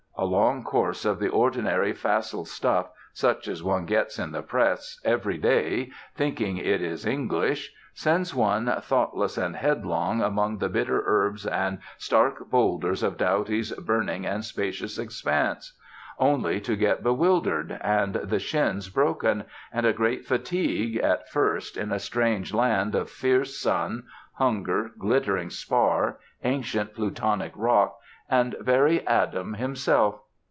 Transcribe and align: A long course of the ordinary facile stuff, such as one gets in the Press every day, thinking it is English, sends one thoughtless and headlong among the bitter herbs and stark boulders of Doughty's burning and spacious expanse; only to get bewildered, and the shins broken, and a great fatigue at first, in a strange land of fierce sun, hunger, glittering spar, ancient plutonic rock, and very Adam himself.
A 0.17 0.21
long 0.25 0.63
course 0.63 1.03
of 1.03 1.17
the 1.17 1.29
ordinary 1.29 1.93
facile 1.93 2.45
stuff, 2.45 2.89
such 3.11 3.47
as 3.47 3.63
one 3.63 3.87
gets 3.87 4.19
in 4.19 4.33
the 4.33 4.43
Press 4.43 5.01
every 5.03 5.39
day, 5.39 5.89
thinking 6.13 6.57
it 6.57 6.79
is 6.79 7.07
English, 7.07 7.73
sends 7.95 8.35
one 8.35 8.67
thoughtless 8.81 9.35
and 9.35 9.55
headlong 9.55 10.21
among 10.21 10.59
the 10.59 10.69
bitter 10.69 11.01
herbs 11.07 11.47
and 11.47 11.79
stark 11.97 12.51
boulders 12.51 13.01
of 13.01 13.17
Doughty's 13.17 13.71
burning 13.71 14.27
and 14.27 14.45
spacious 14.45 14.99
expanse; 14.99 15.75
only 16.19 16.59
to 16.61 16.75
get 16.75 17.01
bewildered, 17.01 17.79
and 17.81 18.13
the 18.13 18.37
shins 18.37 18.89
broken, 18.89 19.45
and 19.73 19.87
a 19.87 19.93
great 19.93 20.25
fatigue 20.27 20.97
at 20.97 21.29
first, 21.29 21.75
in 21.77 21.91
a 21.91 21.97
strange 21.97 22.53
land 22.53 22.93
of 22.93 23.09
fierce 23.09 23.57
sun, 23.57 24.03
hunger, 24.33 24.91
glittering 24.99 25.49
spar, 25.49 26.19
ancient 26.43 26.93
plutonic 26.93 27.53
rock, 27.55 27.97
and 28.33 28.55
very 28.61 29.05
Adam 29.05 29.55
himself. 29.55 30.21